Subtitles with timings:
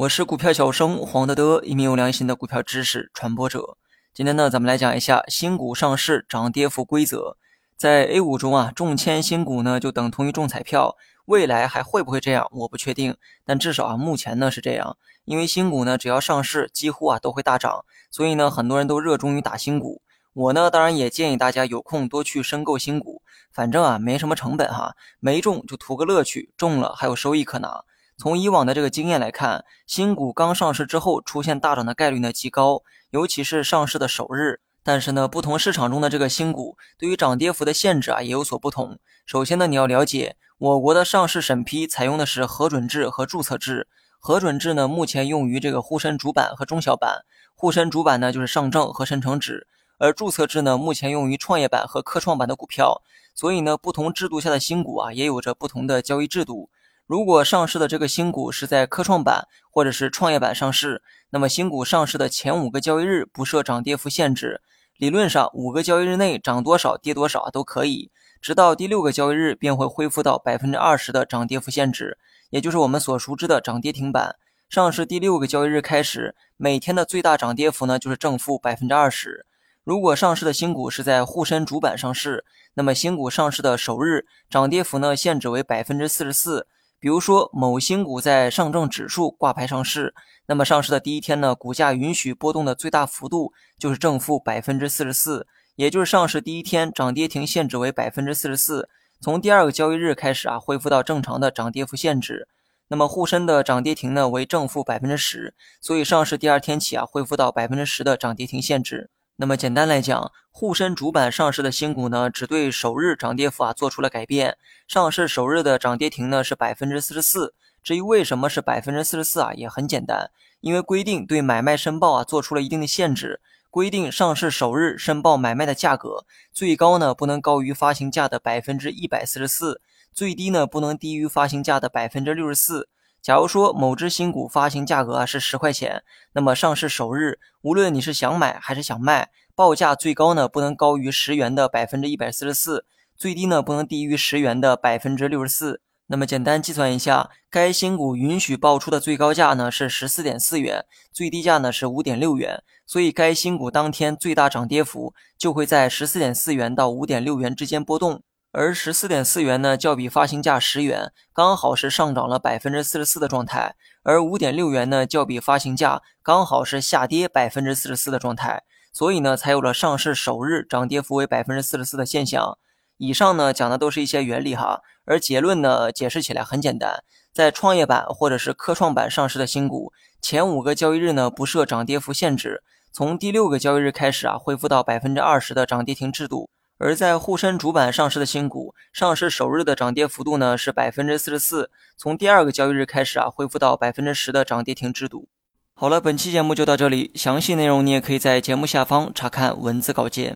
[0.00, 3.76] 我是股票小生黄德德，一名有良心的股票知识传播者。
[4.14, 7.36] 今天呢，咱们来讲一下新股上市涨跌幅规则。
[7.76, 10.96] 在 A 股中啊，中签新股呢就等同于中彩票。
[11.26, 12.48] 未来还会不会这样？
[12.50, 13.14] 我不确定，
[13.44, 14.96] 但至少啊，目前呢是这样。
[15.26, 20.00] 因为新股呢，只要上市，几乎啊都会大涨，所以呢，很多人都热衷于打新股。
[20.32, 23.20] 我呢，当然也建议大家有空多去申购新股，
[23.52, 27.84] 反正啊没什么成本哈，没中就图个乐趣，中了还有收益可拿。
[28.20, 34.60] 从以往的这个经验来看，新股刚上市之后出现大涨的概率呢极高，尤其是上市的首日。
[34.82, 38.98] 但是呢，不同市场中的这个新股对于涨跌幅的限制啊也有所不同。
[39.24, 43.88] 首先呢，你要了解我国的上市审批采用的是核准制和注册制。
[44.18, 47.24] 核准制呢，目前用于这个沪深主板和中小板。
[47.54, 53.00] 沪深主板呢就是上证和深成指，而注册制呢目前用于创业板和科创板的股票。
[53.34, 56.68] 所以呢，不同制度下的新股啊也有着不同的交易制度。
[57.10, 64.60] 如果上市的这个新股是在科创板或者是创业板上市，那么新股上市的前五个交易日不设涨跌幅限制，
[64.96, 72.16] 理论上五个交易日内涨多少跌多少都可以，直到第六个交易日便会恢复到百分之二十的涨跌幅限制，
[72.50, 74.36] 也就是我们所熟知的涨跌停板。
[74.68, 79.44] 上市第六个交易日开始，每天的最大涨跌幅呢就是正负百分之二十。
[79.82, 86.68] 如果上市的新股是在沪深主板上市，那么新股上市的首日涨跌幅呢限制为百分之四十四。
[87.00, 98.90] 比如说，某新股在上证指数挂牌上市，那么上市的第一天呢，股价允许波动的最大幅度就是正负百分之四十四，也就是上市第一天涨跌停限制为百分之四十四。
[99.18, 102.46] 从第二个交易日开始啊，恢复到正常的涨跌幅限制。
[102.88, 109.08] 那么沪深的涨跌停呢为正负百分之十，所以上市第二天起啊，恢复到百分之十的涨跌停限制。
[109.40, 114.58] 那么简单来讲，沪深主板上市的新股呢，只对首日涨跌幅啊做出了改变。
[114.86, 117.54] 上市首日的涨跌停呢是百分之四十四。
[117.82, 120.30] 至于为什么是百分之四十四啊，也很简单，
[120.60, 123.40] 因为规定对买卖申报啊做出了一定的限制。
[123.70, 129.80] 规定上市首日申报买卖的价格，最高呢不能高于发行价的百分之一百四十四，
[130.12, 132.90] 最低呢不能低于发行价的百分之六十四。
[133.22, 142.86] 假如说某只新股发行价格啊是十块钱，那么上市首日，无论你是想买还是想卖，报价最高呢不能高于十元的百分之一百四十四，
[143.16, 145.82] 最低呢不能低于十元的百分之六十四。
[146.06, 158.22] 那么简单计算一下，该新股允许报出的最高价呢是十四点四元，最低价呢是五点六元，所以该新股当天最大涨跌幅就会在十四点四元到五点六元之间波动。
[158.52, 168.64] 而十四点四元呢，较比发行价十元，刚好是上涨了百分之四十四的状态；而五点六元呢，较比发行价刚好是下跌百分之四十四的状态。
[168.92, 172.58] 所以呢，才有了上市首日涨跌幅为百分之四十四的现象。
[172.96, 186.50] 以上呢讲的都是一些原理哈，而结论呢解释起来很简单，在创业板或者是科创板上市的新股，前五个交易日呢不设涨跌幅限制，从第六个交易日开始啊，恢复到百分之二十的涨跌停制度。
[186.80, 195.28] 而在沪深主板上市的新股，上市首日的涨跌幅度呢是百分之四十四，从第二个交易日开始啊，恢复到百分之十的涨跌停制度。
[195.74, 200.34] 好了，本期节目就到这里，详细内容你也可以在节目下方查看文字稿件。